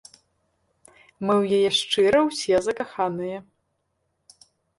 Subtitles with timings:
[1.25, 3.39] Мы ў яе шчыра ўсе закаханыя!